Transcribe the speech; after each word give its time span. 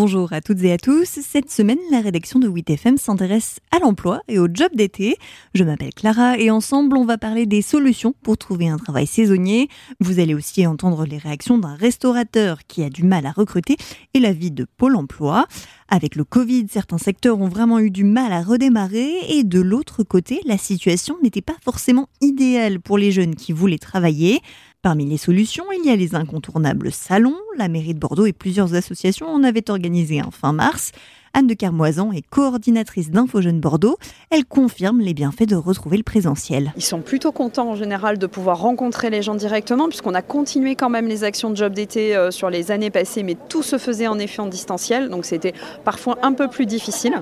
Bonjour 0.00 0.32
à 0.32 0.40
toutes 0.40 0.62
et 0.62 0.70
à 0.70 0.78
tous. 0.78 1.06
Cette 1.06 1.50
semaine, 1.50 1.80
la 1.90 2.00
rédaction 2.00 2.38
de 2.38 2.48
8FM 2.48 2.98
s'intéresse 2.98 3.58
à 3.72 3.80
l'emploi 3.80 4.20
et 4.28 4.38
au 4.38 4.46
job 4.46 4.68
d'été. 4.72 5.16
Je 5.54 5.64
m'appelle 5.64 5.92
Clara 5.92 6.38
et 6.38 6.52
ensemble, 6.52 6.96
on 6.96 7.04
va 7.04 7.18
parler 7.18 7.46
des 7.46 7.62
solutions 7.62 8.14
pour 8.22 8.38
trouver 8.38 8.68
un 8.68 8.76
travail 8.76 9.08
saisonnier. 9.08 9.68
Vous 9.98 10.20
allez 10.20 10.34
aussi 10.34 10.64
entendre 10.68 11.04
les 11.04 11.18
réactions 11.18 11.58
d'un 11.58 11.74
restaurateur 11.74 12.60
qui 12.68 12.84
a 12.84 12.90
du 12.90 13.02
mal 13.02 13.26
à 13.26 13.32
recruter 13.32 13.76
et 14.14 14.20
la 14.20 14.32
vie 14.32 14.52
de 14.52 14.68
Pôle 14.76 14.94
emploi. 14.94 15.48
Avec 15.88 16.14
le 16.14 16.22
Covid, 16.22 16.66
certains 16.70 16.98
secteurs 16.98 17.40
ont 17.40 17.48
vraiment 17.48 17.80
eu 17.80 17.90
du 17.90 18.04
mal 18.04 18.30
à 18.32 18.42
redémarrer 18.42 19.16
et 19.30 19.42
de 19.42 19.60
l'autre 19.60 20.04
côté, 20.04 20.40
la 20.44 20.58
situation 20.58 21.16
n'était 21.24 21.42
pas 21.42 21.56
forcément 21.64 22.08
idéale 22.20 22.78
pour 22.78 22.98
les 22.98 23.10
jeunes 23.10 23.34
qui 23.34 23.52
voulaient 23.52 23.78
travailler. 23.78 24.42
Parmi 24.80 25.06
les 25.06 25.16
solutions, 25.16 25.64
il 25.72 25.84
y 25.84 25.90
a 25.90 25.96
les 25.96 26.14
incontournables 26.14 26.92
salons. 26.92 27.36
La 27.56 27.66
mairie 27.66 27.94
de 27.94 27.98
Bordeaux 27.98 28.26
et 28.26 28.32
plusieurs 28.32 28.74
associations 28.74 29.26
en 29.26 29.42
avaient 29.42 29.70
organisé 29.70 30.20
un 30.20 30.30
fin 30.30 30.52
mars. 30.52 30.92
Anne 31.38 31.46
de 31.46 31.54
Carmoisan 31.54 32.10
est 32.10 32.28
coordinatrice 32.28 33.12
d'Info 33.12 33.40
Jeunes 33.40 33.60
Bordeaux. 33.60 33.96
Elle 34.30 34.44
confirme 34.44 34.98
les 34.98 35.14
bienfaits 35.14 35.46
de 35.46 35.54
retrouver 35.54 35.96
le 35.96 36.02
présentiel. 36.02 36.72
Ils 36.74 36.82
sont 36.82 37.00
plutôt 37.00 37.30
contents 37.30 37.70
en 37.70 37.76
général 37.76 38.18
de 38.18 38.26
pouvoir 38.26 38.58
rencontrer 38.58 39.08
les 39.08 39.22
gens 39.22 39.36
directement, 39.36 39.86
puisqu'on 39.86 40.14
a 40.14 40.22
continué 40.22 40.74
quand 40.74 40.90
même 40.90 41.06
les 41.06 41.22
actions 41.22 41.50
de 41.50 41.56
job 41.56 41.74
d'été 41.74 42.16
euh, 42.16 42.32
sur 42.32 42.50
les 42.50 42.72
années 42.72 42.90
passées, 42.90 43.22
mais 43.22 43.36
tout 43.48 43.62
se 43.62 43.78
faisait 43.78 44.08
en 44.08 44.18
effet 44.18 44.42
en 44.42 44.48
distanciel, 44.48 45.10
donc 45.10 45.26
c'était 45.26 45.52
parfois 45.84 46.18
un 46.22 46.32
peu 46.32 46.48
plus 46.48 46.66
difficile. 46.66 47.14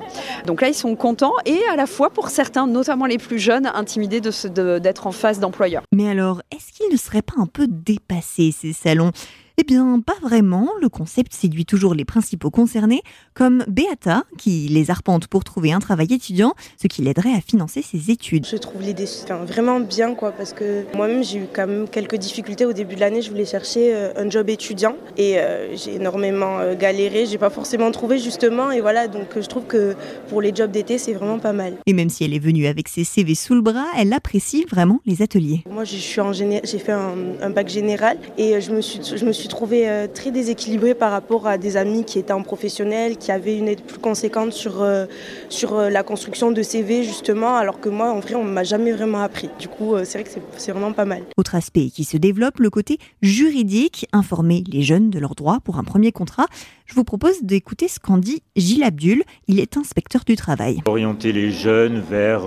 Donc 0.47 0.63
là, 0.63 0.69
ils 0.69 0.75
sont 0.75 0.97
contents 0.97 1.35
et 1.45 1.61
à 1.71 1.77
la 1.77 1.87
fois 1.87 2.09
pour 2.09 2.31
certains, 2.31 2.67
notamment 2.67 3.05
les 3.05 3.19
plus 3.19 3.39
jeunes, 3.39 3.67
intimidés 3.67 4.23
d'être 4.23 5.07
en 5.07 5.13
face 5.13 5.41
d'employeurs. 5.41 5.83
Mais 5.95 6.09
alors, 6.09 6.41
est-ce 6.51 6.73
qu'ils 6.73 6.91
ne 6.91 6.97
seraient 6.97 7.21
pas 7.21 7.35
un 7.37 7.47
peu 7.47 7.67
dépassés 7.69 8.55
ces 8.59 8.73
salons? 8.73 9.13
Eh 9.59 9.65
bien, 9.65 10.01
pas 10.05 10.17
vraiment. 10.23 10.69
Le 10.83 10.91
concept 10.91 11.33
séduit 11.33 11.65
toujours 11.65 11.95
les 11.95 12.05
principaux 12.05 12.51
concernés, 12.51 13.03
comme 13.33 13.65
Beata, 13.69 14.25
qui 14.37 14.69
les 14.69 14.91
arpente 14.91 15.29
pour 15.29 15.45
trouver 15.45 15.73
un 15.73 15.79
travail 15.79 16.13
étudiant, 16.13 16.55
ce 16.81 16.89
qui 16.89 17.01
l'aiderait 17.01 17.33
à 17.33 17.41
financer 17.41 17.81
ses 17.81 18.11
études. 18.11 18.47
Je 18.47 18.57
trouve 18.57 18.83
l'idée 18.83 19.07
vraiment 19.47 19.81
bien, 19.81 20.15
quoi, 20.15 20.33
parce 20.33 20.53
que 20.53 20.85
moi-même, 20.95 21.25
j'ai 21.25 21.39
eu 21.39 21.47
quand 21.51 21.67
même 21.67 21.89
quelques 21.89 22.17
difficultés 22.17 22.67
au 22.67 22.75
début 22.75 22.97
de 22.97 23.01
l'année. 23.01 23.23
Je 23.23 23.31
voulais 23.31 23.47
chercher 23.47 23.95
euh, 23.95 24.13
un 24.17 24.29
job 24.29 24.51
étudiant 24.51 24.97
et 25.17 25.39
euh, 25.39 25.75
j'ai 25.75 25.95
énormément 25.95 26.59
euh, 26.59 26.75
galéré. 26.75 27.25
J'ai 27.25 27.39
pas 27.39 27.51
forcément 27.51 27.91
trouvé, 27.93 28.19
justement. 28.19 28.71
Et 28.71 28.83
voilà, 28.83 29.09
donc 29.09 29.29
je 29.41 29.47
trouve 29.47 29.65
que 29.65 29.95
pour 30.29 30.43
les 30.43 30.55
jobs 30.55 30.71
d'été, 30.71 30.99
c'est 30.99 31.15
vraiment 31.15 31.39
pas 31.39 31.55
mal. 31.55 31.77
Et 31.87 31.95
même 31.95 32.11
si 32.11 32.25
elle 32.25 32.35
est 32.35 32.39
venue 32.39 32.67
avec 32.67 32.89
ses 32.89 33.05
CV 33.05 33.35
sous 33.35 33.55
le 33.55 33.63
bras, 33.63 33.87
elle 33.97 34.13
apprécie 34.13 34.67
vraiment 34.71 35.01
les 35.07 35.23
ateliers. 35.23 35.63
Moi, 35.71 35.85
j'ai 35.85 35.99
fait 35.99 36.93
un, 36.93 37.15
un, 37.41 37.51
bac 37.51 37.69
général 37.69 38.19
et 38.37 38.61
je 38.61 38.71
me 38.71 38.83
suis, 38.83 39.01
je 39.03 39.25
me 39.25 39.33
suis 39.33 39.46
suis 39.47 39.55
trouvée 39.55 39.89
euh, 39.89 40.09
très 40.13 40.33
déséquilibrée 40.33 40.95
par 40.95 41.13
rapport 41.13 41.47
à 41.47 41.57
des 41.57 41.77
amis 41.77 42.05
qui 42.05 42.19
étaient 42.19 42.33
en 42.33 42.43
professionnel, 42.43 43.17
qui 43.17 43.31
avaient 43.31 43.57
une 43.57 43.69
aide 43.69 43.81
plus 43.81 43.99
conséquente 43.99 44.53
sur, 44.53 44.83
euh, 44.83 45.07
sur 45.49 45.75
euh, 45.75 45.89
la 45.89 46.03
construction 46.03 46.51
de 46.51 46.63
CV 46.63 47.05
justement, 47.05 47.57
alors 47.57 47.79
que 47.79 47.89
moi 47.89 48.11
en 48.11 48.19
vrai 48.19 48.35
on 48.35 48.45
ne 48.45 48.51
m'a 48.51 48.65
jamais 48.65 48.93
vraiment 48.93 49.23
appris. 49.23 49.49
Du 49.61 49.69
coup 49.69 49.95
c'est 50.05 50.19
vrai 50.19 50.25
que 50.25 50.41
c'est 50.57 50.73
vraiment 50.73 50.93
pas 50.93 51.05
mal. 51.05 51.23
Autre 51.37 51.55
aspect 51.55 51.91
qui 51.91 52.05
se 52.05 52.17
développe, 52.17 52.59
le 52.59 52.71
côté 52.71 52.99
juridique, 53.23 54.09
informer 54.13 54.65
les 54.67 54.83
jeunes 54.83 55.11
de 55.11 55.19
leurs 55.21 55.37
droits 55.37 55.61
pour 55.63 55.79
un 55.79 55.85
premier 55.85 56.11
contrat. 56.11 56.47
Je 56.87 56.95
vous 56.95 57.05
propose 57.05 57.43
d'écouter 57.43 57.89
ce 57.89 57.99
qu'en 57.99 58.17
dit 58.17 58.43
Gilles 58.55 58.85
Abdul, 58.85 59.23
il 59.49 59.61
est 59.61 59.77
inspecteur 59.77 60.23
du 60.25 60.37
travail. 60.37 60.81
Orienter 60.87 61.33
les 61.33 61.51
jeunes 61.51 62.01
vers 62.01 62.43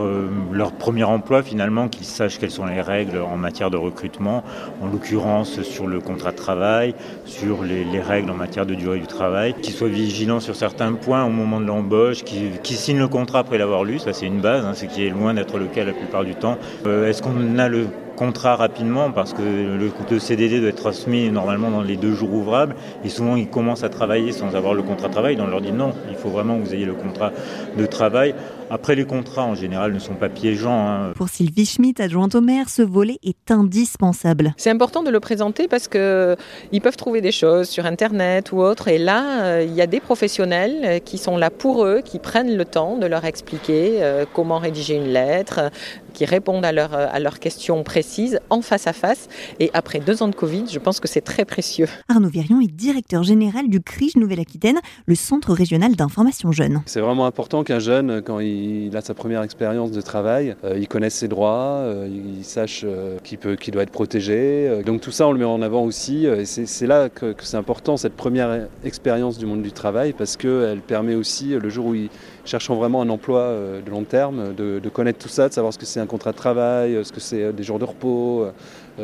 leur 0.52 0.72
premier 0.72 1.04
emploi 1.04 1.44
finalement, 1.44 1.90
qu'ils 1.90 2.06
sachent 2.06 2.40
quelles 2.40 2.52
sont 2.52 2.66
les 2.66 2.82
règles 2.82 3.20
en 3.20 3.38
matière 3.38 3.70
de 3.70 3.78
recrutement, 3.78 4.44
en 4.82 4.88
l'occurrence 4.88 5.62
sur 5.62 5.88
le 5.88 6.00
contrat 6.00 6.32
de 6.32 6.38
travail 6.38 6.96
sur 7.26 7.64
les, 7.64 8.00
règles 8.00 8.32
en 8.32 8.36
matière 8.36 8.66
de 8.66 8.76
durée 8.76 9.00
du 9.00 9.08
travail, 9.08 9.54
qu'ils 9.62 9.74
soient 9.74 9.90
vigilants 9.90 10.40
sur 10.40 10.56
certains 10.56 10.94
points 10.94 11.26
au 11.26 11.30
moment 11.30 11.60
de 11.60 11.66
l'embauche, 11.66 12.24
qu'ils 12.24 12.78
signent 12.78 13.00
le 13.00 13.08
contrat 13.08 13.40
après 13.40 13.58
l'avoir 13.58 13.84
lu, 13.84 14.00
ça 14.00 14.14
c'est 14.14 14.26
une 14.26 14.42
base, 14.42 14.66
hein, 14.66 14.88
qui 14.88 15.06
est 15.06 15.10
loin 15.10 15.34
d'être 15.34 15.58
le 15.58 15.66
cas 15.66 15.84
la 15.84 15.94
plupart 15.94 16.24
du 16.24 16.36
temps. 16.36 16.58
Euh, 16.86 17.10
est-ce 17.10 17.22
qu'on 17.22 17.60
a 17.60 17.68
le 17.68 17.88
contrat 18.20 18.58
rapidement 18.58 19.12
parce 19.12 19.34
que 19.34 19.42
le, 19.42 20.20
CDD 20.20 20.60
doit 20.60 20.70
être 20.70 20.76
transmis 20.76 21.32
normalement 21.32 21.72
dans 21.72 21.82
les 21.82 21.96
deux 21.96 22.14
jours 22.14 22.34
ouvrables 22.34 22.76
et 23.06 23.08
souvent 23.08 23.38
ils 23.38 23.48
commencent 23.48 23.86
à 23.86 23.90
travailler 23.90 24.34
sans 24.34 24.56
avoir 24.56 24.74
le 24.74 24.84
contrat 24.84 25.08
de 25.08 25.14
travail. 25.14 25.38
Donc 25.38 25.48
on 25.48 25.52
leur 25.52 25.62
dit 25.62 25.72
non, 25.72 25.94
il 26.10 26.18
faut 26.18 26.28
vraiment 26.28 26.60
que 26.60 26.66
vous 26.66 26.74
ayez 26.74 26.86
le 26.86 26.96
contrat 26.96 27.32
de 27.78 27.86
travail. 27.86 28.36
Après, 28.72 28.94
les 28.94 29.06
contrats 29.06 29.46
en 29.46 29.56
général 29.56 29.94
ne 29.94 30.00
sont 30.00 30.14
pas 30.14 30.30
piégeants. 30.30 30.88
Hein. 30.88 31.14
Pour 31.16 31.30
Sylvie 31.30 31.66
Schmitt, 31.66 32.00
adjointe 32.00 32.36
au 32.36 32.42
maire, 32.42 32.70
ce 32.70 32.84
volet 32.84 33.18
est 33.24 33.50
indispensable. 33.50 34.54
C'est 34.58 34.70
important 34.70 35.02
de 35.02 35.10
le 35.10 35.20
présenter 35.20 35.68
parce 35.68 35.88
qu'ils 35.88 36.82
peuvent 36.84 36.98
trouver 36.98 37.22
des 37.22 37.32
choses 37.32 37.68
sur 37.68 37.88
Internet 37.88 38.52
ou 38.52 38.60
autre. 38.60 38.88
Et 38.90 39.00
là, 39.00 39.44
euh, 39.44 39.66
il 39.68 39.74
y 39.74 39.82
a 39.82 39.88
des 39.88 40.00
professionnels 40.00 41.02
qui 41.04 41.18
sont 41.18 41.38
là 41.38 41.50
pour 41.50 41.84
eux, 41.84 42.02
qui 42.06 42.20
prennent 42.20 42.56
le 42.56 42.66
temps 42.66 42.98
de 42.98 43.08
leur 43.08 43.26
expliquer 43.26 44.04
euh, 44.04 44.26
comment 44.32 44.60
rédiger 44.60 44.98
une 44.98 45.12
lettre, 45.12 45.72
qui 46.14 46.26
répondent 46.26 46.66
à, 46.66 46.72
leur, 46.72 46.94
à 46.94 47.20
leurs 47.20 47.40
questions 47.40 47.84
précises 47.84 48.40
en 48.50 48.62
face 48.62 48.88
à 48.88 48.94
face. 48.94 49.28
Et 49.60 49.70
après 49.74 50.00
deux 50.00 50.22
ans 50.24 50.28
de 50.28 50.36
Covid, 50.36 50.66
je 50.70 50.80
pense 50.80 51.00
que 51.00 51.08
c'est 51.08 51.22
très 51.22 51.46
précieux. 51.46 51.88
Arnaud 52.08 52.30
Virion 52.30 52.62
est 52.62 52.72
directeur 52.72 53.24
général 53.24 53.70
du 53.70 53.82
CRIJ 53.82 54.16
Nouvelle-Aquitaine, 54.18 54.80
le 55.06 55.16
Centre 55.16 55.54
régional 55.54 55.96
d'information 55.96 56.52
jeune. 56.52 56.82
C'est 56.86 57.02
vraiment 57.02 57.26
important 57.26 57.64
qu'un 57.64 57.80
jeune, 57.80 58.22
quand 58.22 58.40
il 58.40 58.70
il 58.90 58.98
a 58.98 59.02
sa 59.02 59.14
première 59.14 59.44
expérience 59.44 59.92
de 59.92 60.02
travail, 60.02 60.56
euh, 60.64 60.78
il 60.78 60.88
connaît 60.88 61.10
ses 61.10 61.28
droits, 61.28 61.80
euh, 61.84 62.08
il 62.10 62.44
sache 62.44 62.84
euh, 62.86 63.18
qu'il 63.20 63.74
doit 63.74 63.84
être 63.84 63.92
protégé. 63.92 64.82
Donc 64.86 65.02
tout 65.02 65.12
ça, 65.12 65.28
on 65.28 65.32
le 65.32 65.40
met 65.40 65.46
en 65.46 65.62
avant 65.62 65.84
aussi. 65.84 66.26
Et 66.26 66.46
c'est 66.46 66.88
là 66.88 67.10
que, 67.10 67.36
c'est 67.40 67.58
important, 67.58 67.98
cette 67.98 68.16
première 68.16 68.68
expérience 68.84 69.38
du 69.38 69.46
monde 69.46 69.62
du 69.62 69.72
travail, 69.72 70.14
parce 70.14 70.38
qu'elle 70.38 70.82
permet 70.82 71.16
aussi, 71.16 71.50
le 71.50 71.70
jour 71.70 71.88
où 71.88 71.96
ils 71.96 72.10
cherchent 72.46 72.70
vraiment 72.70 73.02
un 73.02 73.10
emploi 73.10 73.54
de 73.86 73.90
long 73.92 74.04
terme, 74.04 74.54
de, 74.56 74.90
connaître 74.90 75.20
tout 75.20 75.30
ça, 75.30 75.50
de 75.50 75.54
savoir 75.54 75.74
ce 75.74 75.78
que 75.78 75.86
c'est 75.86 75.99
un 76.00 76.06
contrat 76.06 76.32
de 76.32 76.38
travail, 76.38 77.00
ce 77.04 77.12
que 77.12 77.20
c'est 77.20 77.54
des 77.54 77.64
jours 77.64 77.80
de 77.80 77.86
repos, 77.86 78.48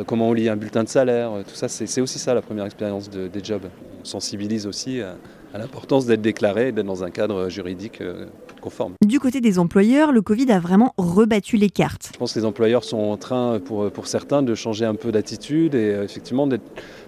comment 0.06 0.28
on 0.28 0.32
lit 0.32 0.48
un 0.48 0.56
bulletin 0.56 0.84
de 0.84 0.88
salaire. 0.88 1.30
Tout 1.46 1.54
ça, 1.54 1.68
c'est 1.68 2.00
aussi 2.00 2.18
ça 2.18 2.34
la 2.34 2.42
première 2.42 2.66
expérience 2.66 3.08
des 3.10 3.44
jobs. 3.44 3.66
On 4.00 4.04
sensibilise 4.04 4.66
aussi 4.66 5.00
à 5.00 5.58
l'importance 5.58 6.06
d'être 6.06 6.22
déclaré, 6.22 6.72
d'être 6.72 6.86
dans 6.86 7.04
un 7.04 7.10
cadre 7.10 7.48
juridique 7.48 8.02
conforme. 8.60 8.94
Du 9.04 9.20
côté 9.20 9.40
des 9.40 9.58
employeurs, 9.58 10.12
le 10.12 10.22
Covid 10.22 10.50
a 10.50 10.58
vraiment 10.58 10.92
rebattu 10.96 11.56
les 11.56 11.70
cartes. 11.70 12.10
Je 12.12 12.18
pense 12.18 12.32
que 12.32 12.38
les 12.38 12.44
employeurs 12.44 12.84
sont 12.84 12.98
en 12.98 13.16
train, 13.16 13.60
pour, 13.60 13.90
pour 13.90 14.06
certains, 14.06 14.42
de 14.42 14.54
changer 14.54 14.84
un 14.84 14.94
peu 14.94 15.12
d'attitude 15.12 15.74
et 15.74 15.94
euh, 15.94 16.04
effectivement 16.04 16.46
d'être 16.46 16.64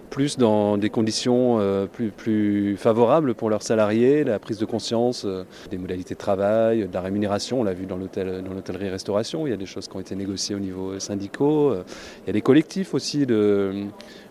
plus 0.08 0.36
dans 0.36 0.76
des 0.76 0.90
conditions 0.90 1.58
euh, 1.60 1.86
plus, 1.86 2.10
plus, 2.10 2.76
favorables 2.76 3.34
pour 3.34 3.50
leurs 3.50 3.62
salariés, 3.62 4.24
la 4.24 4.38
prise 4.38 4.58
de 4.58 4.64
conscience 4.64 5.24
euh, 5.24 5.44
des 5.70 5.78
modalités 5.78 6.14
de 6.14 6.18
travail, 6.18 6.88
de 6.88 6.94
la 6.94 7.00
rémunération. 7.00 7.60
On 7.60 7.64
l'a 7.64 7.74
vu 7.74 7.86
dans 7.86 7.96
l'hôtellerie-restauration, 7.96 9.46
il 9.46 9.50
y 9.50 9.52
a 9.52 9.56
des 9.56 9.66
choses 9.66 9.88
qui 9.88 9.96
ont 9.96 10.00
été 10.00 10.14
négociées 10.16 10.54
au 10.54 10.60
niveau 10.60 10.98
syndicaux. 10.98 11.74
Il 11.74 12.26
y 12.26 12.30
a 12.30 12.32
des 12.32 12.42
collectifs 12.42 12.94
aussi 12.94 13.26
de 13.26 13.86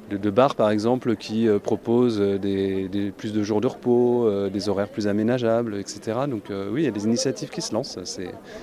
de, 0.09 0.29
bars 0.29 0.55
par 0.55 0.69
exemple 0.69 1.15
qui 1.15 1.47
euh, 1.47 1.59
proposent 1.59 2.19
euh, 2.19 2.37
des, 2.37 3.11
plus 3.15 3.33
de 3.33 3.43
jours 3.43 3.61
de 3.61 3.67
repos, 3.67 4.25
euh, 4.27 4.49
des 4.49 4.69
horaires 4.69 4.89
plus 4.89 5.07
aménageables, 5.07 5.75
etc. 5.75 6.19
Donc 6.29 6.43
oui, 6.71 6.81
il 6.81 6.85
y 6.85 6.87
a 6.87 6.91
des 6.91 7.05
initiatives 7.05 7.49
qui 7.49 7.61
se 7.61 7.73
lancent. 7.73 7.99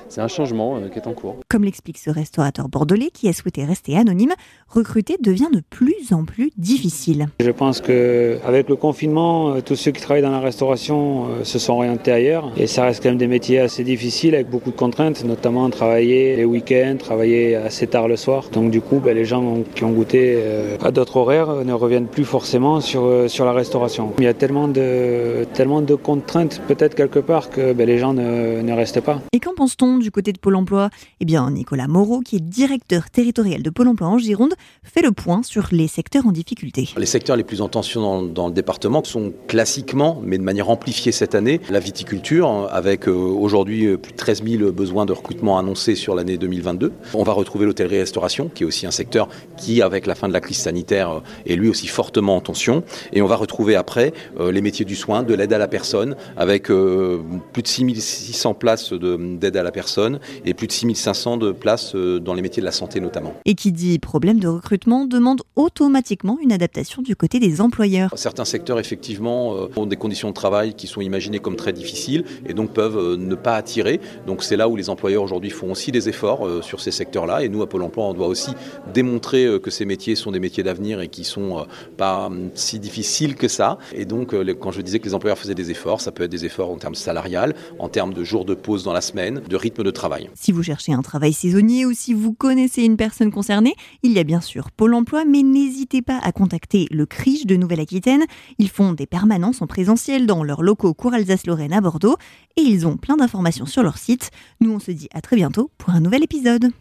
C'est 0.09 0.21
un 0.21 0.29
changement 0.29 0.81
qui 0.93 0.99
est 0.99 1.07
en 1.07 1.13
cours. 1.13 1.37
Comme 1.49 1.65
l'explique 1.65 1.99
ce 1.99 2.11
restaurateur 2.11 2.69
bordelais 2.69 3.11
qui 3.13 3.29
a 3.29 3.33
souhaité 3.33 3.65
rester 3.65 3.97
anonyme, 3.97 4.33
recruter 4.69 5.17
devient 5.21 5.49
de 5.53 5.63
plus 5.69 6.13
en 6.13 6.25
plus 6.25 6.51
difficile. 6.57 7.27
Je 7.41 7.51
pense 7.51 7.81
qu'avec 7.81 8.69
le 8.69 8.77
confinement, 8.77 9.61
tous 9.61 9.77
ceux 9.77 9.91
qui 9.91 10.01
travaillent 10.01 10.23
dans 10.23 10.31
la 10.31 10.41
restauration 10.41 11.45
se 11.45 11.59
sont 11.59 11.75
orientés 11.75 12.13
ailleurs 12.13 12.53
et 12.57 12.67
ça 12.67 12.85
reste 12.85 13.03
quand 13.03 13.11
même 13.11 13.19
des 13.19 13.27
métiers 13.27 13.61
assez 13.61 13.85
difficiles 13.85 14.35
avec 14.35 14.49
beaucoup 14.49 14.71
de 14.71 14.77
contraintes, 14.77 15.25
notamment 15.25 15.69
travailler 15.71 16.37
les 16.37 16.45
week-ends, 16.45 16.97
travailler 16.99 17.57
assez 17.57 17.87
tard 17.87 18.09
le 18.09 18.17
soir. 18.17 18.45
Donc 18.53 18.71
du 18.71 18.81
coup, 18.81 19.01
ben, 19.01 19.15
les 19.15 19.25
gens 19.25 19.63
qui 19.75 19.85
ont 19.85 19.93
goûté 19.93 20.43
à 20.83 20.91
d'autres 20.91 21.17
horaires 21.17 21.34
ne 21.43 21.73
reviennent 21.73 22.07
plus 22.07 22.25
forcément 22.25 22.81
sur, 22.81 23.05
euh, 23.05 23.29
sur 23.29 23.45
la 23.45 23.53
restauration. 23.53 24.13
Il 24.19 24.25
y 24.25 24.29
a 24.29 24.35
tellement 24.35 24.69
de, 24.69 25.47
tellement 25.55 25.83
de 25.83 25.95
contraintes 25.95 26.61
peut-être 26.67 26.95
quelque 26.95 27.19
part 27.19 27.51
que 27.51 27.73
ben, 27.73 27.87
les 27.87 27.99
gens 27.99 28.15
ne, 28.15 28.63
ne 28.63 28.73
restent 28.73 29.01
pas. 29.01 29.21
Et 29.33 29.41
qu'en 29.41 29.55
pense-t-on 29.55 29.99
du 29.99 30.11
côté 30.11 30.33
de 30.33 30.39
Pôle 30.39 30.57
Emploi? 30.57 30.91
Eh 31.21 31.25
bien, 31.25 31.51
Nicolas 31.51 31.89
Moreau, 31.89 32.21
qui 32.21 32.37
est 32.37 32.41
directeur 32.41 33.11
territorial 33.11 33.63
de 33.63 33.71
Pôle 33.71 33.89
Emploi 33.89 34.09
en 34.09 34.19
Gironde, 34.19 34.55
fait 34.83 35.03
le 35.03 35.13
point 35.13 35.43
sur 35.43 35.69
les 35.73 35.89
secteurs 35.89 36.27
en 36.27 36.33
difficulté. 36.33 36.89
Les 36.97 37.07
secteurs 37.07 37.37
les 37.37 37.45
plus 37.45 37.61
en 37.61 37.69
tension 37.69 38.01
dans, 38.01 38.23
dans 38.23 38.47
le 38.49 38.53
département 38.53 39.03
sont 39.05 39.33
classiquement, 39.49 40.21
mais 40.23 40.39
de 40.39 40.43
manière 40.43 40.71
amplifiée 40.71 41.13
cette 41.13 41.35
année, 41.35 41.61
la 41.71 41.81
viticulture, 41.81 42.69
avec 42.71 43.09
euh, 43.09 43.13
aujourd'hui 43.13 43.87
euh, 43.87 43.97
plus 43.97 44.13
de 44.13 44.17
13 44.17 44.45
000 44.45 44.73
besoins 44.73 45.07
de 45.07 45.13
recrutement 45.13 45.59
annoncés 45.59 45.95
sur 45.95 46.15
l'année 46.15 46.39
2022. 46.39 46.93
On 47.15 47.23
va 47.23 47.33
retrouver 47.33 47.67
l'hôtellerie-restauration, 47.67 48.51
qui 48.55 48.63
est 48.63 48.67
aussi 48.67 48.87
un 48.87 48.91
secteur 48.91 49.29
qui, 49.57 49.83
avec 49.83 50.07
la 50.07 50.15
fin 50.15 50.29
de 50.29 50.33
la 50.33 50.41
crise 50.41 50.59
sanitaire, 50.59 51.23
est 51.47 51.57
lui 51.57 51.69
aussi 51.69 51.87
fortement 51.87 52.37
en 52.37 52.41
tension. 52.41 52.83
Et 53.13 53.23
on 53.23 53.27
va 53.27 53.37
retrouver 53.37 53.77
après 53.77 54.13
les 54.39 54.61
métiers 54.61 54.85
du 54.85 54.97
soin, 54.97 55.23
de 55.23 55.35
l'aide 55.35 55.53
à 55.53 55.59
la 55.59 55.69
personne, 55.69 56.17
avec 56.37 56.65
plus 56.65 57.63
de 57.63 57.69
6600 57.69 58.55
places 58.55 58.93
d'aide 58.93 59.57
à 59.57 59.63
la 59.63 59.71
personne 59.71 60.21
et 60.45 60.55
plus 60.55 60.67
de 60.67 60.73
6500 60.73 61.37
de 61.37 61.53
places 61.53 61.95
dans 61.95 62.35
les 62.35 62.43
métiers 62.43 62.61
de 62.61 62.67
la 62.67 62.73
santé 62.73 63.01
notamment. 63.01 63.35
Et 63.45 63.55
qui 63.55 63.73
dit 63.73 63.99
problème 63.99 64.41
de 64.41 64.49
recrutement 64.49 65.05
demande 65.07 65.43
automatiquement 65.57 66.39
une 66.43 66.53
adaptation 66.53 67.03
du 67.03 67.17
côté 67.17 67.39
des 67.41 67.61
employeurs. 67.61 68.11
Certains 68.17 68.45
secteurs 68.45 68.79
effectivement 68.79 69.55
ont 69.77 69.87
des 69.87 69.97
conditions 69.97 70.29
de 70.29 70.35
travail 70.35 70.75
qui 70.75 70.87
sont 70.87 71.01
imaginées 71.01 71.39
comme 71.39 71.57
très 71.57 71.73
difficiles 71.73 72.25
et 72.47 72.55
donc 72.55 72.71
peuvent 72.73 73.17
ne 73.17 73.35
pas 73.35 73.57
attirer. 73.57 74.01
Donc 74.27 74.43
c'est 74.43 74.57
là 74.57 74.69
où 74.69 74.77
les 74.77 74.91
employeurs 74.91 75.23
aujourd'hui 75.23 75.51
font 75.51 75.73
aussi 75.73 75.93
des 75.93 76.09
efforts 76.09 76.63
sur 76.63 76.81
ces 76.81 76.91
secteurs-là 76.91 77.43
et 77.43 77.49
nous 77.49 77.63
à 77.63 77.69
Pôle 77.69 77.83
Emploi 77.83 78.07
on 78.07 78.15
doit 78.15 78.29
aussi 78.29 78.53
démontrer 78.93 79.59
que 79.63 79.71
ces 79.71 79.85
métiers 79.85 80.17
sont 80.17 80.31
des 80.31 80.41
métiers 80.41 80.63
d'avenir 80.63 81.01
et 81.01 81.09
qui 81.15 81.25
sont 81.25 81.67
pas 81.97 82.27
hum, 82.27 82.51
si 82.55 82.79
difficiles 82.79 83.37
que 83.37 83.49
ça. 83.49 83.79
Et 83.93 84.05
donc 84.05 84.35
quand 84.61 84.73
je 84.73 84.81
disais 84.83 84.99
que 84.99 85.07
les 85.07 85.15
employeurs 85.15 85.39
faisaient 85.39 85.55
des 85.55 85.71
efforts, 85.71 86.01
ça 86.01 86.13
peut 86.13 86.25
être 86.25 86.31
des 86.31 86.45
efforts 86.45 86.71
en 86.71 86.77
termes 86.77 86.95
salarial, 86.95 87.55
en 87.79 87.89
termes 87.89 88.13
de 88.13 88.25
jours 88.25 88.45
de 88.45 88.55
pause 88.55 88.85
dans 88.85 88.93
la 88.93 89.01
semaine, 89.01 89.41
de 89.49 89.57
rythme 89.57 89.85
de 89.85 89.91
travail. 89.91 90.29
Si 90.35 90.53
vous 90.53 90.63
cherchez 90.63 90.93
un 90.93 91.03
travail 91.03 91.33
saisonnier 91.33 91.87
ou 91.87 91.93
si 91.93 92.13
vous 92.15 92.33
connaissez 92.33 92.83
une 92.83 92.97
personne 92.97 93.31
concernée, 93.31 93.75
il 94.03 94.13
y 94.13 94.19
a 94.19 94.25
bien 94.25 94.41
sûr 94.41 94.71
Pôle 94.71 94.95
emploi, 94.95 95.25
mais 95.25 95.43
n'hésitez 95.43 96.03
pas 96.03 96.19
à 96.23 96.33
contacter 96.33 96.87
le 96.91 97.07
CRIJ 97.07 97.47
de 97.47 97.57
Nouvelle-Aquitaine. 97.57 98.25
Ils 98.59 98.69
font 98.69 98.93
des 98.93 99.07
permanences 99.07 99.63
en 99.63 99.67
présentiel 99.67 100.27
dans 100.27 100.43
leurs 100.43 100.63
locaux 100.63 100.95
Cour 100.95 101.15
Alsace-Lorraine 101.15 101.73
à 101.73 101.81
Bordeaux 101.81 102.17
et 102.57 102.63
ils 102.63 102.87
ont 102.87 102.97
plein 102.97 103.17
d'informations 103.17 103.67
sur 103.67 103.83
leur 103.83 103.99
site. 103.99 104.31
Nous, 104.61 104.73
on 104.73 104.81
se 104.81 104.91
dit 104.91 105.09
à 105.13 105.21
très 105.21 105.37
bientôt 105.37 105.71
pour 105.79 105.91
un 105.91 106.01
nouvel 106.01 106.25
épisode. 106.25 106.75